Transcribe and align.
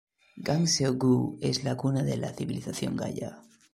Gangseo-gu 0.47 1.11
es 1.49 1.63
la 1.63 1.77
cuna 1.77 2.01
de 2.01 2.17
la 2.17 2.33
civilización 2.33 2.95
Gaya. 2.95 3.37